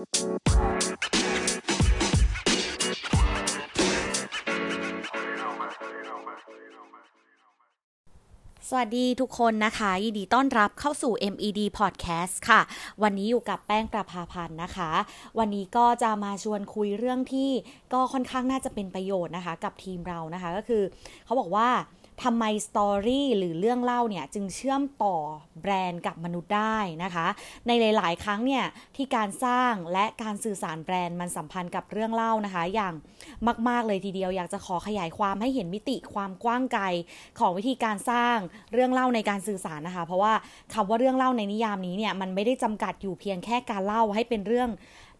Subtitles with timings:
[0.00, 12.60] สวัสดีทุกคนนะคะ ยินดีต้อนรับเข้าสู่ MED Podcast ค่ะ
[13.02, 14.90] วันนี้อยู่กับแป้งประภาพันธ์นะคะ
[15.38, 17.50] วันนี้ก็จะมาชวนคุยเรื่องที่
[17.92, 20.82] ก็ค่อนข้างน่าจะเป็นประโยชน์นะคะ กับทีมเรานะคะ ก็คือ
[21.24, 21.68] เขาบอกว่า
[22.22, 25.16] ทำไมสตอรี่หรือเรื่องเล่าเนี่ยจึงเชื่อมต่อ
[25.62, 27.26] แบรนด์กับมนุษย์ได้นะคะ
[27.66, 28.64] ในหลาย ๆ ครั้งเนี่ย
[28.96, 32.94] ที่การสร้างและการสื่อสารแบรนด์มันสัมพันธ์กับเรื่องเล่านะคะ อย่าง
[33.68, 36.84] มาก ๆ เลยทีเดียวอยากจะขอขยายความให้เห็นมิติความกว้างไกล
[37.38, 38.36] ของวิธีการสร้าง
[38.72, 40.32] เรื่องเล่าในการสื่อสารนะคะ เพราะว่า
[40.74, 44.70] คำว่าเรื่องเล่าในนิยามนี้เนี่ยมันไม่ได้จำกัดอยู่เพียงแค่การเล่าให้เป็นเรื่อง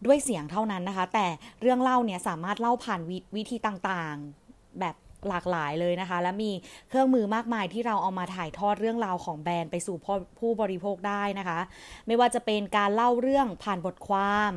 [0.05, 1.27] ด้วยเสียงเท่านั้นนะคะ แต่
[1.61, 4.15] เรื่องเล่าเนี่ยสามารถเล่าผ่านววิธีต่าง
[4.47, 4.95] ๆ แบบ
[5.29, 6.51] หลากหลายเลยนะคะ และมี
[6.89, 9.97] เครื่องมือมากมายที่เราเอามาถ่ายทอดเรื่องราวของแบรนด์ไปสู่
[10.39, 11.59] ผู้บริโภคได้นะคะ
[12.07, 14.51] ไม่ว่าจะเป็นการเล่าเรื่องผ่านบทความ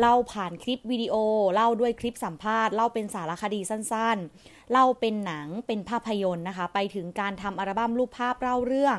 [0.00, 1.14] เล่าผ่านคลิปวิดีโอ
[1.54, 8.96] เล่าด้วยคลิปสัมภาษณ์ เล่าเป็นสารคดีสั้นๆ เล่าเป็นหนัง เป็นภาพยนตร์นะคะ ไปถึงการทำอัลบั้มรูปภาพเล่าเรื่อง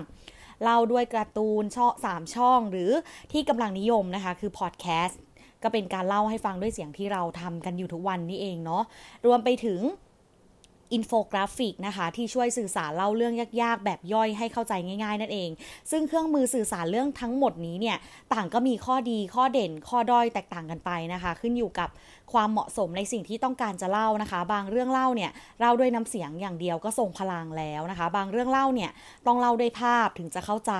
[0.64, 2.92] เล่าด้วยการ์ตูนช่อสามช่อง หรือ
[3.32, 5.20] ที่กำลังนิยมนะคะ คือพอดแคสต์
[5.64, 8.84] ก็เป็นการเล่าให้ฟังด้วยเสียงที่เราทำกันอยู่ทุกวันนี้เองเนาะ
[9.26, 9.80] รวมไปถึง
[10.94, 15.50] อินโฟกราฟิกนะคะที่ช่วยสื่อสารเล่าเรื่องยากๆ แบบย่อยให้เข้าใจง่ายๆ นั่นเอง
[15.92, 17.98] ซึ่งเครื่องมือสื่อสารเรื่องทั้งหมดนี้เนี่ย
[18.34, 21.90] ต่างก็มีข้อดีข้อเด่น ข้อด้อยแตกต่างกันไปนะคะ ขึ้นอยู่กับ
[22.34, 28.92] ความเหมาะสมในสิ่งที่ต้องการจะเล่านะคะ บางเรื่องเล่าเนี่ยเล่าด้วยน้ำเสียงอย่างเดียวก็ทรงพลังแล้วนะคะ บางเรื่องเล่าเนี่ย
[29.28, 30.74] ต้องเล่าด้วยภาพถึงจะเข้าใจ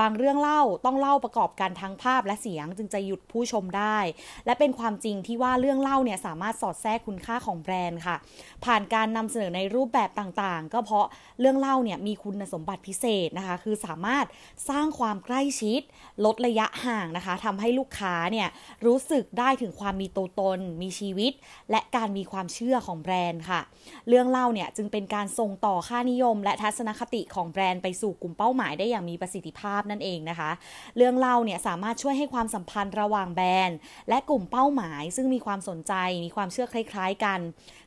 [0.00, 3.98] บางเรื่องเล่าต้องเล่าประกอบกันทั้งภาพและเสียงจึงจะหยุดผู้ชมได้
[4.46, 8.16] และเป็นความจริงที่ว่าเรื่องเล่าเนี่ยสามารถสอดแทรกคุณค่าของแบรนด์ค่ะ
[8.64, 11.06] ผ่านการนำเสนอในรูปแบบต่างๆ ก็เพราะ
[11.40, 14.26] เรื่องเล่าเนี่ยมีคุณสมบัติพิเศษนะคะ คือสามารถ
[14.68, 15.80] สร้างความใกล้ชิด
[16.24, 18.48] ลดระยะห่างนะคะทำให้ลูกค้าเนี่ย
[18.86, 21.32] รู้สึกได้ถึงความมีตัวตน มีชีวิต
[21.70, 23.60] และการมีความเชื่อของแบรนด์ค่ะ
[24.08, 30.50] เรื่องเล่าเนี่ยจึงเป็นการส่งต่อค่านิยม และทัศนคติของแบรนด์ไปสู่กลุ่มเป้าหมายได้อย่างมีประสิทธิภาพนั่นเองนะคะ
[30.96, 33.76] เรื่องเล่าเนี่ยสามารถช่วยให้ความสัมพันธ์ระหว่างแบรนด์
[34.08, 35.92] และกลุ่มเป้าหมาย ซึ่งมีความสนใจ
[36.24, 37.40] มีความเชื่อคล้าย ๆ กัน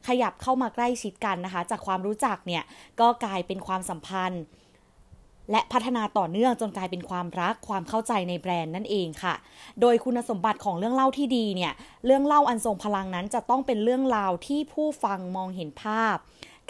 [0.07, 2.63] ขยับเข้ามาใกล้ชิดกันนะคะ จากความรู้จักเนี่ย
[3.00, 4.44] ก็กลายเป็นความสัมพันธ์
[5.51, 9.35] และพัฒนาต่อเนื่องจนกลายเป็นความรักความเข้าใจในแบรนด์นั่นเองค่ะ
[9.81, 11.73] โดยคุณสมบัติของเรื่องเล่าที่ดีเนี่ย
[12.06, 16.16] เรื่องเล่าอันทรงพลังนั้นจะต้องเป็นเรื่องราวที่ผู้ฟังมองเห็นภาพ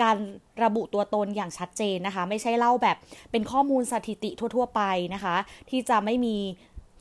[0.01, 0.15] การ
[0.63, 2.97] ระบุตัวตนอย่างชัดเจนนะคะ ไม่ใช่เล่าแบบ
[3.31, 4.81] เป็นข้อมูลสถิติทั่ว ๆ ไป
[5.13, 5.35] นะคะ
[5.69, 6.37] ที่จะไม่มี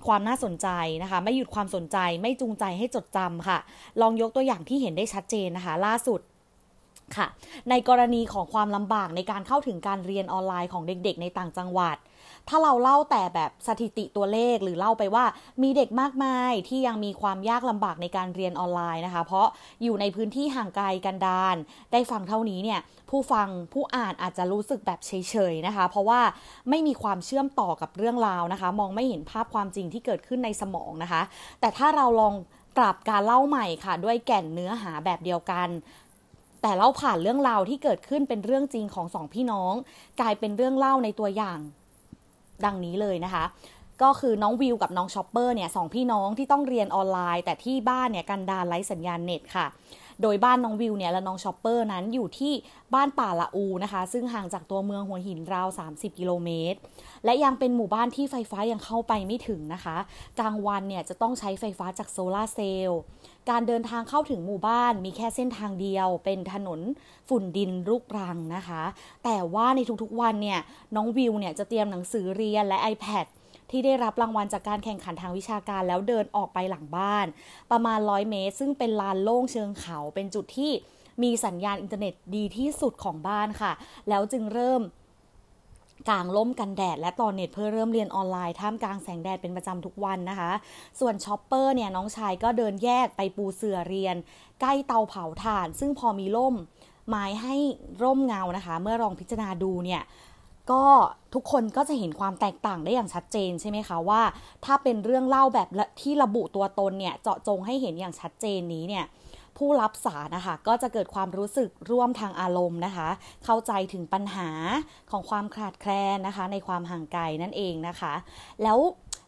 [0.07, 0.69] ความน่าสนใจ
[1.03, 3.59] นะคะ ไม่หยุดความสนใจไม่จูงใจให้จดจำค่ะ
[4.01, 6.21] ลองยกตัวอย่างที่เห็นได้ชัดเจนนะคะ ล่าสุด
[7.17, 7.27] ค่ะ
[7.71, 11.97] ในกรณีของความลำบากในการเข้าถึงการเรียนออนไลน์ของเด็กๆ ในต่างจังหวัด
[12.49, 15.25] ถ้าเราเล่าแต่แบบสถิติตัวเลขหรือเล่าไปว่า
[15.63, 19.47] มีเด็กมากมายที่ยังมีความยากลำบากในการเรียนออนไลน์นะคะ เพราะ
[19.83, 21.57] อยู่ในพื้นที่ห่างไกลกันดาน
[21.93, 26.21] ได้ฟังเท่านี้เนี่ยผู้ฟังผู้อ่านอาจจะรู้สึกแบบเฉยๆนะคะ เพราะว่า
[26.71, 31.23] ไม่มีความเชื่อมต่อกับเรื่องราวนะคะ มองไม่เห็นภาพความจริงที่เกิดขึ้นในสมองนะคะ
[31.61, 32.35] แต่ถ้าเราลอง
[32.79, 35.69] ปรับการเล่าใหม่ค่ะ ด้วยแก่นเนื้อหาแบบเดียวกัน
[36.67, 39.75] แต่เล่าผ่านเรื่องราวที่เกิดขึ้นเป็นเรื่องจริงของสองพี่น้อง
[40.21, 41.59] กลายเป็นเรื่องเล่าในตัวอย่าง
[42.65, 43.45] ดังนี้เลยนะคะ
[44.03, 49.67] ก็คือน้องวิวกับน้องชอปเปอร์เนี่ยสองพี่น้องที่ต้องเรียนออนไลน์ แต่ที่บ้านเนี่ยกันดารไร้สัญญาณเน็ตค่ะ
[50.23, 52.53] โดยบ้านน้องวิวเนี่ยและน้องชอปเปอร์นั้นอยู่ที่
[52.95, 56.79] บ้านป่าละอูนะคะ ซึ่งห่างจากตัวเมืองหัวหินราว 30 กิโลเมตร
[57.25, 59.97] และยังเป็นหมู่บ้านที่ไฟฟ้ายังเข้าไปไม่ถึงนะคะ
[60.39, 63.01] กลางวันเนี่ยจะต้องใช้ไฟฟ้าจากโซลาร์เซลล์
[63.51, 66.81] การเดินทางเข้าถึงหมู่บ้านมีแค่เส้นทางเดียว เป็นถนน
[67.29, 68.83] ฝุ่นดินลูกรังนะคะ
[69.25, 70.61] แต่ว่าในทุกๆวันเนี่ย
[70.97, 73.27] น้องวิวเนี่ยจะเตรียมหนังสือเรียนและ iPad
[73.71, 77.27] ที่ได้รับรางวัลจากการแข่งขันทางวิชาการแล้วเดินออกไปหลังบ้าน
[77.71, 80.73] ประมาณร้อยเมตร ซึ่งเป็นลานโล่งเชิงเขาเป็นจุดที่
[81.23, 83.73] มีสัญญาณอินเทอร์เน็ตดีที่สุดของบ้านค่ะ
[84.09, 84.83] แล้วจึงเริ่ม
[86.09, 90.51] กางร่มกันแดดและต่อเน็ตเพื่อเริ่มเรียนออนไลน์ท่ามกลางแสงแดดเป็นประจำทุกวันนะคะ
[91.01, 94.17] ส่วนช็อปเปอร์เนี่ยน้องชายก็เดินแยกไปปูเสื่อเรียน
[94.61, 96.55] ใกล้เตาเผาถ่าน ซึ่งพอมีร่ม
[97.09, 97.57] ไม้ให้
[98.03, 100.03] ร่มเงานะคะ เมื่อลองพิจารณาดูเนี่ย
[100.71, 100.83] ก็
[101.35, 104.23] ทุกคนก็จะเห็นความแตกต่างได้อย่างชัดเจนใช่ไหมคะว่า
[104.65, 105.69] ถ้าเป็นเรื่องเล่าแบบ
[106.01, 109.05] ที่ระบุตัวตนเนี่ยเจาะจงให้เห็นอย่างชัดเจนนี้เนี่ย
[109.59, 113.09] ผู้รับสารนะคะก็จะเกิดความรู้สึกร่วมทางอารมณ์นะคะ
[113.45, 114.49] เข้าใจถึงปัญหา
[115.11, 118.15] ของความขาดแคลนนะคะ ในความห่างไกลนั่นเองนะคะ
[118.63, 118.79] แล้ว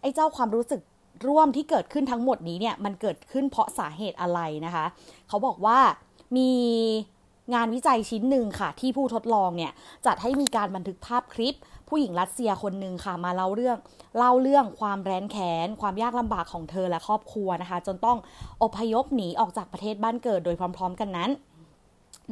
[0.01, 0.81] ไอ้เจ้าความรู้สึก
[1.29, 4.85] ร่วมที่เกิดขึ้นทั้งหมดนี้เนี่ยมันเกิดขึ้นเพราะสาเหตุอะไรนะคะ
[5.29, 5.79] เขาบอกว่า
[6.37, 6.51] มี
[7.55, 9.73] งานวิจัยชิ้นหนึ่งค่ะ ที่ผู้ทดลองเนี่ย
[10.07, 11.57] จัดให้มีการบันทึกภาพคลิป
[11.89, 13.79] ผู้หญิงรัสเซียคนหนึ่งค่ะ มาเล่าเรื่อง
[14.19, 18.19] เล่าเรื่องความแร้นแค้นความยากลำบากของเธอและครอบครัวนะคะ จนต้อง
[18.63, 21.33] อพยพหนีออกจากประเทศบ้านเกิดโดยพร้อม ๆ กันนั้น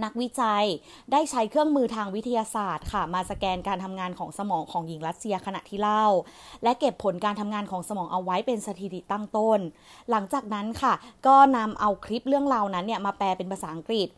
[0.05, 0.64] นักวิจัย
[1.12, 6.06] ได้ใช้เครื่องมือทางวิทยาศาสตร์ค่ะ มาสแกนการทำงานของสมองของหญิงรัสเซียขณะที่เล่า
[6.62, 9.61] และเก็บผลการทำงานของสมองเอาไว้เป็นสถิติตั้งต้น
[10.11, 10.94] หลังจากนั้นค่ะ
[11.26, 14.08] ก็นำเอาคลิปเรื่องราวนั้นเนี่ยมาแปลเป็นภาษาอังกฤษ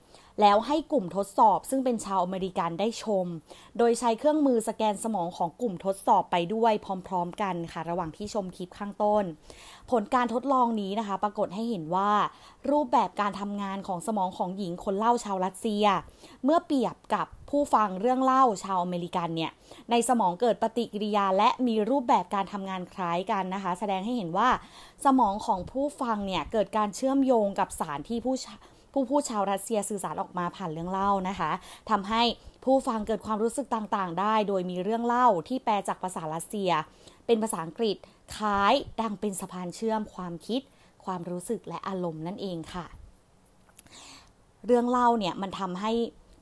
[0.41, 3.27] แล้วให้กลุ่มทดสอบซึ่งเป็นชาวอเมริกันได้ชม
[3.79, 6.73] โดยใช้เครื่องมือสแกนสมองของกลุ่มทดสอบไปด้วย
[7.09, 9.25] พร้อม ๆ กันค่ะ ระหว่างที่ชมคลิปข้างต้น
[9.91, 12.11] ผลการทดลองนี้นะคะ ปรากฏให้เห็นว่า
[12.71, 15.85] รูปแบบการทำงานของสมองของหญิงคนเล่าชาวรัสเซีย
[16.44, 19.53] เมื่อเปรียบกับผู้ฟังเรื่องเล่าชาวอเมริกันเนี่ย
[19.91, 24.49] ในสมองเกิดปฏิกิริยาและมีรูปแบบการทำงานคล้ายกันนะคะ แสดงให้เห็นว่า
[25.05, 28.37] สมองของผู้ฟังเนี่ยเกิดการเชื่อมโยงกับสารที่ผู้
[28.98, 31.50] ผู้พูดชาวรัสเซียสื่อสารออกมาผ่านเรื่องเล่านะคะ
[31.90, 32.22] ทำให้
[32.64, 36.70] ผู้ฟังเกิดความรู้สึกต่างๆ ได้ โดยมีเรื่องเล่าที่แปลจากภาษารัสเซีย
[37.26, 37.96] เป็นภาษาอังกฤษ
[38.37, 40.60] คล้ายดังเป็นสะพานเชื่อมความคิด
[41.04, 42.87] ความรู้สึกและอารมณ์นั่นเองค่ะ
[44.66, 45.93] เรื่องเล่าเนี่ยมันทำให้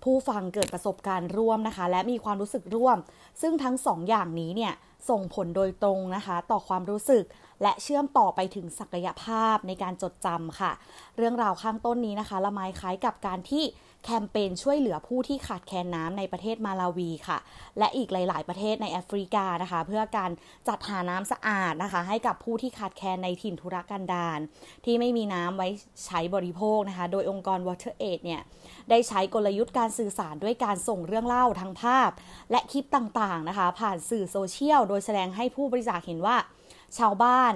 [0.04, 2.98] ผู้ฟังเกิดประสบการณ์ร่วมนะคะ และมีความรู้สึกร่วม
[3.40, 4.72] ซึ่งทั้งสองอย่างนี้เนี่ย
[5.10, 7.24] ส่งผลโดยตรงนะคะ ต่อความรู้สึก
[7.62, 10.72] และเชื่อมต่อไปถึงศักยภาพในการจดจำค่ะ
[11.16, 13.64] เรื่องราวข้างต้นนี้นะคะ ละไมคล้ายกับการที่
[14.04, 17.38] แคมเปญช่วยเหลือผู้ที่ขาดแคลนน้ำในประเทศมาลาวีค่ะ
[17.78, 20.30] และอีกหลาย ๆ ประเทศในแอฟริกานะคะ เพื่อการ
[20.68, 24.38] จัดหาน้ำสะอาดนะคะ ให้กับผู้ที่ขาดแคลนในถิ่นทุรกันดาร
[24.84, 25.68] ที่ไม่มีน้ำไว้
[26.06, 28.40] ใช้บริโภคนะคะ โดยองค์กร Water Aid เนี่ย
[28.90, 32.10] ได้ใช้กลยุทธ์การสื่อสารด้วยการส่งเรื่องเล่าทางภาพ
[32.50, 36.36] และคลิปต่าง ๆ นะคะ ผ่านสื่อโซเชียลโดยแสดงให้ผู้บริจาคเห็นว่า
[36.98, 37.52] ชาวบ้าน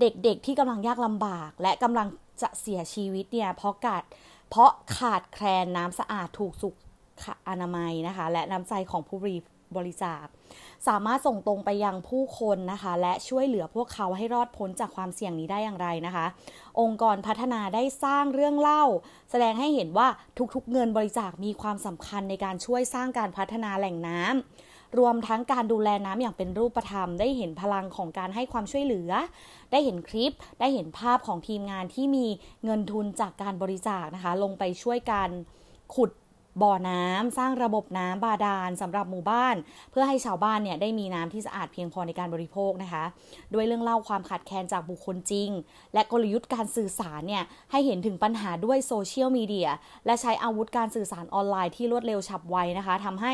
[0.00, 2.08] เด็กๆที่กำลังยากลำบาก และกำลัง
[2.42, 4.02] จะเสียชีวิตเนี่ยเพราะขาด
[4.50, 6.76] เพราะขาดแคลนน้ำสะอาดถูกสุข
[7.48, 9.18] อนามัยนะคะ และน้ำใจของผู้
[9.76, 10.26] บริจาค
[10.88, 16.26] สามารถส่งตรงไปยังผู้คนนะคะ และช่วยเหลือพวกเขาให้รอดพ้นจากความเสี่ยงนี้ได้อย่างไรนะคะ
[16.80, 18.84] องค์กรพัฒนาได้สร้างเรื่องเล่า
[19.30, 20.08] แสดงให้เห็นว่า
[20.54, 29.10] ทุกๆ เงินบริจาคมีความสำคัญในการช่วยสร้างการพัฒนาแหล่งน้ำ รวมทั้งการดูแลน้ำอย่างเป็นรูปธรรม ได้เห็นพลังของการให้ความช่วยเหลือ
[29.72, 32.26] ได้เห็นคลิป ได้เห็นภาพของทีมงานที่มี
[32.64, 35.28] เงินทุนจากการบริจาคนะคะ ลงไปช่วยกัน
[35.94, 36.10] ขุด
[36.62, 39.56] บ่อน้ำสร้างระบบน้ำบาดาลสำหรับหมู่บ้าน
[39.90, 43.04] เพื่อให้ชาวบ้านเนี่ยได้มีน้ำที่สะอาดเพียงพอในการบริโภคนะคะ
[43.54, 45.50] ด้วยเรื่องเล่าความขาดแคลนจากบุคคลจริง
[45.94, 49.68] และกลยุทธ์การสื่อสารเนี่ยให้เห็นถึงปัญหาด้วยโซเชียลมีเดีย
[50.06, 53.32] และใช้อาวุธการสื่อสารออนไลน์ที่รวดเร็วฉับไวนะคะทำให้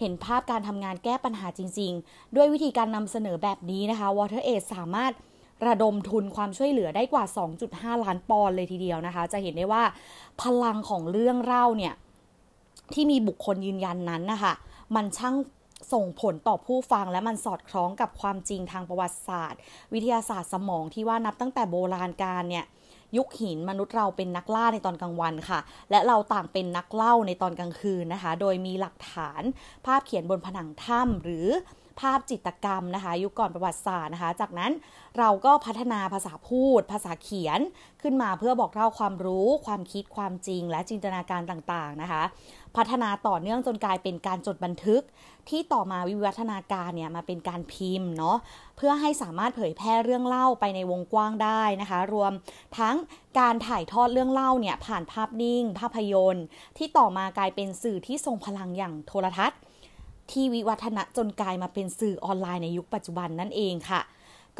[0.00, 5.12] เห็นภาพการทำงานแก้ปัญหาจริง ๆ ด้วยวิธีการนำเสนอแบบนี้นะคะ WaterAid สามารถ
[5.66, 7.24] ระดมทุนความช่วยเหลือได้กว่า
[7.64, 9.82] 2.5 ล้านปอนด์เลยทีเดียวนะคะ จะเห็นได้ว่า
[10.42, 11.94] พลังของเรื่องเล่าเนี่ย
[12.94, 14.52] ที่มีบุคคลยืนยันนั้นนะคะ
[14.94, 15.36] มันช่าง
[15.92, 19.60] ส่งผลต่อผู้ฟังและมันสอดคล้องกับความจริงทางประวัติศาสตร์
[19.92, 22.64] วิทยาศาสตร์สมองที่ว่านับตั้งแต่โบราณกาลเนี่ย
[23.16, 25.60] ยุคหินมนุษย์เราเป็นนักล่าในตอนกลางวันค่ะ
[25.90, 29.42] และเราต่างเป็นนักเล่าในตอนกลางคืนนะคะ โดยมีหลักฐาน
[29.86, 31.48] ภาพเขียนบนผนังถ้ำหรือ
[32.00, 34.72] ภาพจิตกรรมนะคะยุคก่อนประวัติศาสตร์นะคะ จากนั้น
[35.18, 37.60] เราก็พัฒนาภาษาพูด ภาษาเขียน
[38.02, 42.22] ขึ้นมาเพื่อบอกเล่าความรู้ ความคิดความจริง และจินตนาการต่างๆนะคะ
[42.76, 45.02] พัฒนาต่อเนื่องจนกลายเป็นการจดบันทึก
[45.48, 48.36] ที่ต่อมาวิวัฒนาการเนี่ยมาเป็นการพิมพ์เนาะ
[48.76, 52.32] เพื่อให้สามารถเผยแพร่เรื่องเล่าไปในวงกว้างได้นะคะ รวม
[52.78, 52.96] ทั้ง
[53.38, 56.44] การถ่ายทอดเรื่องเล่าเนี่ยผ่านภาพนิ่ง ภาพยนตร์
[56.78, 59.58] ที่ต่อมากลายเป็นสื่อที่ทรงพลังอย่างโทรทัศน์
[60.32, 64.00] ที่วิวัฒนะจนกลายมาเป็นสื่อออนไลน์ในยุคปัจจุบันนั่นเองค่ะ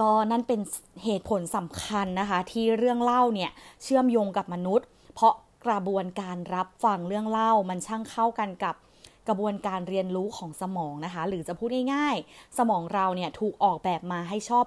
[0.01, 0.61] ก็นั่นเป็น
[1.05, 3.51] เหตุผลสำคัญนะคะ ที่เรื่องเล่าเนี่ย
[3.83, 5.35] เชื่อมโยงกับมนุษย์ เพราะ
[5.67, 8.75] กระบวนการรับฟังเรื่องเล่ามันช่างเข้ากันกับ
[9.29, 14.67] กระบวนการเรียนรู้ของสมองนะคะ หรือจะพูดง่ายๆ สมองเราเนี่ยถูกออกแบบมาให้ชอบ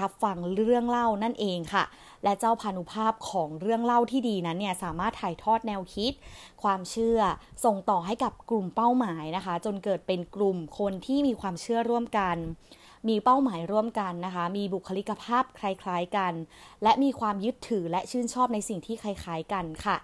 [0.00, 1.84] รับฟังเรื่องเล่านั่นเองค่ะ
[2.24, 6.12] และเจ้าพานุภาพของเรื่องเล่าที่ดีนั้นเนี่ยสามารถถ่ายทอดแนวคิด
[6.62, 7.20] ความเชื่อ
[7.64, 12.36] ส่งต่อให้กับกลุ่มเป้าหมายนะคะ จนเกิดเป็นกลุ่มคนที่มีความเชื่อร่วมกัน
[13.08, 16.32] มีเป้าหมายร่วมกันนะคะ มีบุคลิกภาพคล้ายๆกัน
[16.82, 19.96] และมีความยึดถือและชื่นชอบในสิ่งที่คล้ายๆกันค่ะ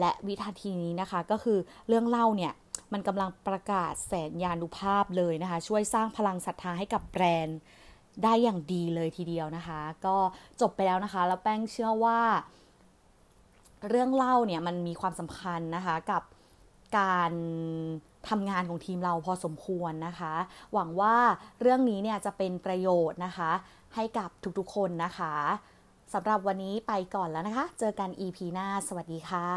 [0.00, 1.58] และวิธีนี้นะคะก็คือ
[1.88, 2.52] เรื่องเล่าเนี่ย
[2.92, 7.58] มันกำลังประกาศแสนยานุภาพเลยนะคะ ช่วยสร้างพลังศรัทธาให้กับแบรนด์
[8.22, 10.16] ได้อย่างดีเลยทีเดียวนะคะ ก็
[10.60, 12.20] จบไปแล้วนะคะ แล้วแป้งเชื่อว่า
[13.88, 16.22] เรื่องเล่าเนี่ยมันมีความสำคัญนะคะกับ
[16.98, 17.32] การ
[18.28, 20.34] ทำงานของทีมเราพอสมควรนะคะ
[20.72, 21.16] หวังว่า
[21.60, 23.50] เรื่องนี้เนี่ยจะเป็นประโยชน์นะคะ
[23.94, 25.34] ให้กับทุกๆคนนะคะ
[26.14, 29.48] สำหรับวันนี้ไปก่อนแล้วนะคะ เจอกัน EP หน้า สวัสดีค่ะ